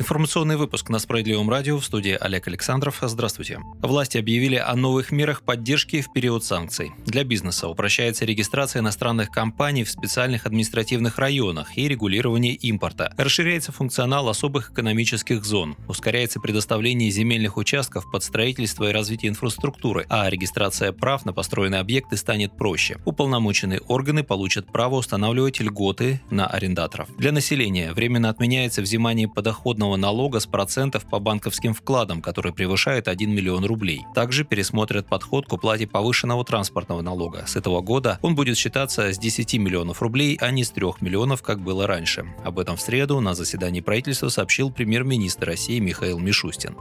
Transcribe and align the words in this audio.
Информационный 0.00 0.56
выпуск 0.56 0.88
на 0.88 0.98
Справедливом 0.98 1.50
радио 1.50 1.76
в 1.76 1.84
студии 1.84 2.16
Олег 2.18 2.48
Александров. 2.48 3.00
Здравствуйте. 3.02 3.58
Власти 3.82 4.16
объявили 4.16 4.56
о 4.56 4.74
новых 4.74 5.12
мерах 5.12 5.42
поддержки 5.42 6.00
в 6.00 6.10
период 6.10 6.42
санкций. 6.42 6.92
Для 7.04 7.22
бизнеса 7.22 7.68
упрощается 7.68 8.24
регистрация 8.24 8.80
иностранных 8.80 9.30
компаний 9.30 9.84
в 9.84 9.90
специальных 9.90 10.46
административных 10.46 11.18
районах 11.18 11.76
и 11.76 11.86
регулирование 11.86 12.54
импорта. 12.54 13.12
Расширяется 13.18 13.72
функционал 13.72 14.30
особых 14.30 14.70
экономических 14.70 15.44
зон. 15.44 15.76
Ускоряется 15.86 16.40
предоставление 16.40 17.10
земельных 17.10 17.58
участков 17.58 18.10
под 18.10 18.24
строительство 18.24 18.88
и 18.88 18.94
развитие 18.94 19.28
инфраструктуры, 19.28 20.06
а 20.08 20.30
регистрация 20.30 20.92
прав 20.92 21.26
на 21.26 21.34
построенные 21.34 21.82
объекты 21.82 22.16
станет 22.16 22.56
проще. 22.56 22.96
Уполномоченные 23.04 23.80
органы 23.80 24.24
получат 24.24 24.72
право 24.72 24.94
устанавливать 24.94 25.60
льготы 25.60 26.22
на 26.30 26.46
арендаторов. 26.46 27.14
Для 27.18 27.32
населения 27.32 27.92
временно 27.92 28.30
отменяется 28.30 28.80
взимание 28.80 29.28
подоходного 29.28 29.89
подоходного 29.90 29.96
налога 29.96 30.40
с 30.40 30.46
процентов 30.46 31.04
по 31.04 31.18
банковским 31.18 31.74
вкладам, 31.74 32.22
который 32.22 32.52
превышает 32.52 33.08
1 33.08 33.30
миллион 33.30 33.64
рублей. 33.64 34.04
Также 34.14 34.44
пересмотрят 34.44 35.06
подход 35.06 35.46
к 35.46 35.52
уплате 35.52 35.86
повышенного 35.86 36.44
транспортного 36.44 37.02
налога. 37.02 37.44
С 37.46 37.56
этого 37.56 37.80
года 37.80 38.18
он 38.22 38.34
будет 38.34 38.56
считаться 38.56 39.12
с 39.12 39.18
10 39.18 39.54
миллионов 39.54 40.02
рублей, 40.02 40.38
а 40.40 40.50
не 40.50 40.64
с 40.64 40.70
3 40.70 40.86
миллионов, 41.00 41.42
как 41.42 41.60
было 41.60 41.86
раньше. 41.86 42.24
Об 42.44 42.58
этом 42.58 42.76
в 42.76 42.80
среду 42.80 43.20
на 43.20 43.34
заседании 43.34 43.80
правительства 43.80 44.28
сообщил 44.28 44.70
премьер-министр 44.70 45.46
России 45.46 45.80
Михаил 45.80 46.18
Мишустин. 46.18 46.74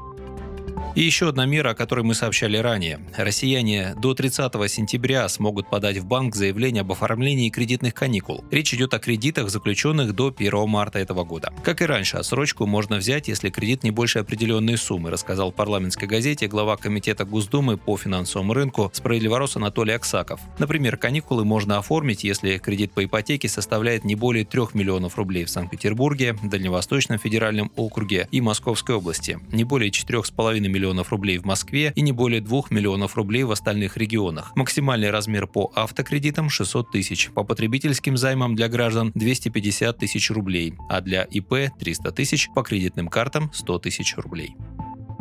И 0.95 1.03
еще 1.03 1.29
одна 1.29 1.45
мера, 1.45 1.69
о 1.69 1.75
которой 1.75 2.01
мы 2.01 2.15
сообщали 2.15 2.57
ранее. 2.57 2.99
Россияне 3.15 3.93
до 3.95 4.15
30 4.15 4.51
сентября 4.69 5.29
смогут 5.29 5.69
подать 5.69 5.97
в 5.97 6.05
банк 6.05 6.35
заявление 6.35 6.81
об 6.81 6.91
оформлении 6.91 7.49
кредитных 7.49 7.93
каникул. 7.93 8.43
Речь 8.49 8.73
идет 8.73 8.93
о 8.95 8.99
кредитах, 8.99 9.49
заключенных 9.49 10.15
до 10.15 10.33
1 10.35 10.67
марта 10.67 10.97
этого 10.97 11.23
года. 11.23 11.53
Как 11.63 11.83
и 11.83 11.85
раньше, 11.85 12.17
отсрочку 12.17 12.65
можно 12.65 12.97
взять, 12.97 13.27
если 13.27 13.49
кредит 13.49 13.83
не 13.83 13.91
больше 13.91 14.19
определенной 14.19 14.77
суммы, 14.77 15.11
рассказал 15.11 15.51
в 15.51 15.55
парламентской 15.55 16.05
газете 16.05 16.47
глава 16.47 16.75
Комитета 16.75 17.23
Госдумы 17.23 17.77
по 17.77 17.95
финансовому 17.95 18.53
рынку 18.53 18.89
«Справедливорос» 18.91 19.57
Анатолий 19.57 19.93
Аксаков. 19.93 20.41
Например, 20.57 20.97
каникулы 20.97 21.45
можно 21.45 21.77
оформить, 21.77 22.23
если 22.23 22.57
кредит 22.57 22.93
по 22.93 23.05
ипотеке 23.05 23.47
составляет 23.47 24.05
не 24.05 24.15
более 24.15 24.43
3 24.43 24.61
миллионов 24.73 25.17
рублей 25.17 25.45
в 25.45 25.51
Санкт-Петербурге, 25.51 26.35
Дальневосточном 26.43 27.19
федеральном 27.19 27.71
округе 27.75 28.27
и 28.31 28.41
Московской 28.41 28.95
области, 28.95 29.39
не 29.51 29.63
более 29.63 29.91
4,5 29.91 30.59
миллионов 30.59 30.78
миллионов 30.79 31.11
рублей 31.11 31.37
в 31.37 31.45
Москве 31.45 31.91
и 31.95 32.01
не 32.01 32.13
более 32.13 32.39
2 32.39 32.63
миллионов 32.69 33.15
рублей 33.17 33.43
в 33.43 33.51
остальных 33.51 33.97
регионах. 33.97 34.55
Максимальный 34.55 35.11
размер 35.11 35.45
по 35.45 35.71
автокредитам 35.75 36.49
600 36.49 36.91
тысяч, 36.91 37.29
по 37.31 37.43
потребительским 37.43 38.15
займам 38.15 38.55
для 38.55 38.69
граждан 38.69 39.11
250 39.13 39.97
тысяч 39.97 40.31
рублей, 40.31 40.73
а 40.89 41.01
для 41.01 41.23
ИП 41.23 41.71
300 41.77 42.11
тысяч, 42.13 42.49
по 42.55 42.63
кредитным 42.63 43.09
картам 43.09 43.51
100 43.53 43.79
тысяч 43.79 44.15
рублей. 44.15 44.55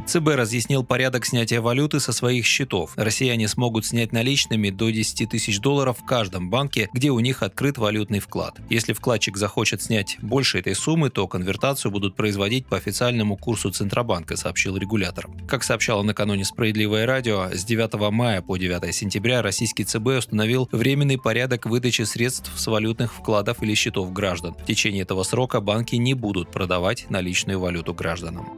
ЦБ 0.09 0.37
разъяснил 0.37 0.85
порядок 0.85 1.27
снятия 1.27 1.61
валюты 1.61 2.01
со 2.01 2.13
своих 2.13 2.47
счетов. 2.47 2.93
Россияне 2.97 3.47
смогут 3.47 3.85
снять 3.85 4.11
наличными 4.11 4.71
до 4.71 4.89
10 4.89 5.29
тысяч 5.29 5.61
долларов 5.61 5.99
в 6.01 6.07
каждом 6.07 6.49
банке, 6.49 6.89
где 6.95 7.11
у 7.11 7.21
них 7.21 7.43
открыт 7.43 7.77
валютный 7.77 8.21
вклад. 8.21 8.59
Если 8.71 8.95
вкладчик 8.95 9.37
захочет 9.37 9.83
снять 9.83 10.17
больше 10.23 10.61
этой 10.61 10.75
суммы, 10.75 11.11
то 11.11 11.29
конвертацию 11.29 11.93
будут 11.93 12.17
производить 12.17 12.65
по 12.65 12.79
официальному 12.79 13.37
курсу 13.37 13.71
Центробанка, 13.71 14.39
сообщил 14.39 14.79
регулятор. 14.79 15.29
Как 15.47 15.63
сообщало 15.63 16.03
накануне 16.03 16.47
«Справедливое 16.47 17.05
радио», 17.05 17.51
с 17.53 17.63
9 17.63 18.11
мая 18.11 18.41
по 18.41 18.57
9 18.57 18.95
сентября 18.95 19.43
российский 19.43 19.85
ЦБ 19.85 20.07
установил 20.21 20.71
временный 20.73 21.19
порядок 21.19 21.67
выдачи 21.67 22.03
средств 22.03 22.51
с 22.57 22.67
валютных 22.67 23.13
вкладов 23.13 23.63
или 23.63 23.75
счетов 23.75 24.11
граждан. 24.15 24.55
В 24.55 24.65
течение 24.65 25.03
этого 25.03 25.23
срока 25.23 25.61
банки 25.61 25.97
не 25.97 26.15
будут 26.15 26.51
продавать 26.51 27.11
наличную 27.11 27.61
валюту 27.61 27.93
гражданам. 27.93 28.49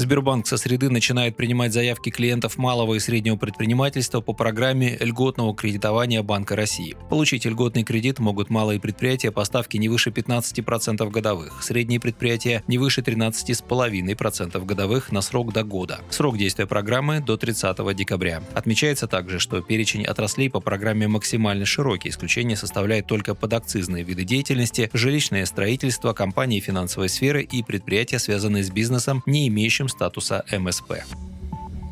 Сбербанк 0.00 0.46
со 0.46 0.56
среды 0.56 0.88
начинает 0.88 1.36
принимать 1.36 1.74
заявки 1.74 2.08
клиентов 2.08 2.56
малого 2.56 2.94
и 2.94 2.98
среднего 2.98 3.36
предпринимательства 3.36 4.22
по 4.22 4.32
программе 4.32 4.96
льготного 4.98 5.54
кредитования 5.54 6.22
Банка 6.22 6.56
России. 6.56 6.96
Получить 7.10 7.44
льготный 7.44 7.84
кредит 7.84 8.18
могут 8.18 8.48
малые 8.48 8.80
предприятия 8.80 9.30
по 9.30 9.44
ставке 9.44 9.76
не 9.76 9.90
выше 9.90 10.08
15% 10.08 11.10
годовых, 11.10 11.62
средние 11.62 12.00
предприятия 12.00 12.64
не 12.66 12.78
выше 12.78 13.02
13,5% 13.02 14.64
годовых 14.64 15.12
на 15.12 15.20
срок 15.20 15.52
до 15.52 15.64
года. 15.64 16.00
Срок 16.08 16.38
действия 16.38 16.66
программы 16.66 17.20
до 17.20 17.36
30 17.36 17.94
декабря. 17.94 18.42
Отмечается 18.54 19.06
также, 19.06 19.38
что 19.38 19.60
перечень 19.60 20.06
отраслей 20.06 20.48
по 20.48 20.60
программе 20.60 21.08
максимально 21.08 21.66
широкий. 21.66 22.08
Исключение 22.08 22.56
составляет 22.56 23.06
только 23.06 23.34
подакцизные 23.34 24.02
виды 24.02 24.24
деятельности, 24.24 24.88
жилищное 24.94 25.44
строительство, 25.44 26.14
компании 26.14 26.60
финансовой 26.60 27.10
сферы 27.10 27.42
и 27.42 27.62
предприятия, 27.62 28.18
связанные 28.18 28.64
с 28.64 28.70
бизнесом, 28.70 29.22
не 29.26 29.46
имеющим 29.48 29.89
статуса 29.90 30.44
МСП. 30.50 30.94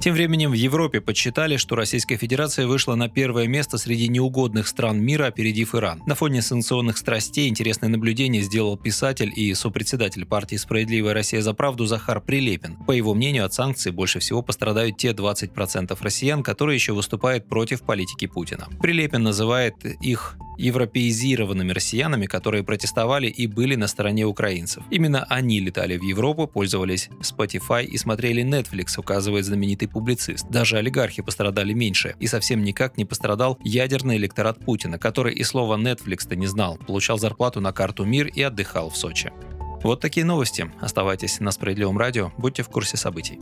Тем 0.00 0.14
временем 0.14 0.53
в 0.53 0.54
Европе 0.54 1.00
подсчитали, 1.00 1.56
что 1.56 1.75
Российская 1.75 2.16
Федерация 2.16 2.69
вышла 2.69 2.94
на 2.94 3.09
первое 3.09 3.48
место 3.48 3.78
среди 3.78 4.06
неугодных 4.09 4.69
стран 4.69 5.00
мира, 5.00 5.26
опередив 5.26 5.75
Иран. 5.75 6.03
На 6.06 6.14
фоне 6.14 6.41
санкционных 6.41 6.97
страстей 6.97 7.48
интересное 7.48 7.88
наблюдение 7.88 8.42
сделал 8.42 8.76
писатель 8.76 9.32
и 9.34 9.53
сопредседатель 9.54 10.25
партии 10.25 10.54
«Справедливая 10.54 11.14
Россия 11.14 11.42
за 11.42 11.53
правду» 11.53 11.87
Захар 11.87 12.20
Прилепин. 12.20 12.76
По 12.87 12.92
его 12.92 13.12
мнению, 13.12 13.44
от 13.44 13.54
санкций 13.54 13.91
больше 13.91 14.20
всего 14.20 14.41
пострадают 14.41 14.98
те 14.98 15.10
20% 15.10 15.98
россиян, 16.00 16.44
которые 16.44 16.76
еще 16.76 16.92
выступают 16.92 17.48
против 17.48 17.82
политики 17.82 18.28
Путина. 18.28 18.69
Прилепин 18.81 19.25
называет 19.25 19.84
их 19.84 20.37
европеизированными 20.58 21.72
россиянами, 21.72 22.26
которые 22.26 22.64
протестовали 22.64 23.28
и 23.28 23.46
были 23.46 23.76
на 23.76 23.86
стороне 23.86 24.26
украинцев. 24.26 24.82
Именно 24.91 25.24
они 25.24 25.60
летали 25.60 25.96
в 25.96 26.02
Европу, 26.02 26.46
пользовались 26.46 27.08
Spotify 27.20 27.84
и 27.84 27.96
смотрели 27.96 28.42
Netflix, 28.42 28.98
указывает 28.98 29.44
знаменитый 29.44 29.88
публицист. 29.88 30.46
Даже 30.50 30.76
олигархи 30.76 31.22
пострадали 31.22 31.72
меньше. 31.72 32.16
И 32.19 32.26
совсем 32.26 32.62
никак 32.62 32.96
не 32.96 33.04
пострадал 33.04 33.58
ядерный 33.62 34.16
электорат 34.16 34.58
Путина, 34.58 34.98
который 34.98 35.34
и 35.34 35.44
слова 35.44 35.78
Netflix-то 35.78 36.36
не 36.36 36.46
знал, 36.46 36.76
получал 36.76 37.19
зарплату 37.19 37.60
на 37.60 37.72
карту 37.72 38.04
МИР 38.04 38.26
и 38.28 38.42
отдыхал 38.42 38.90
в 38.90 38.96
Сочи. 38.96 39.32
Вот 39.82 40.00
такие 40.00 40.26
новости. 40.26 40.70
Оставайтесь 40.80 41.38
на 41.38 41.52
Справедливом 41.52 41.98
радио, 41.98 42.32
будьте 42.36 42.64
в 42.64 42.69
курсе 42.69 42.96
событий. 42.96 43.38